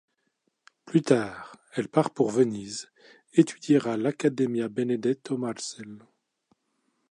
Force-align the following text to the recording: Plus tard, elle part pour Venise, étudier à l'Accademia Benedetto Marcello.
Plus 0.85 1.03
tard, 1.03 1.57
elle 1.73 1.87
part 1.87 2.09
pour 2.09 2.31
Venise, 2.31 2.91
étudier 3.33 3.77
à 3.87 3.97
l'Accademia 3.97 4.67
Benedetto 4.67 5.37
Marcello. 5.37 5.99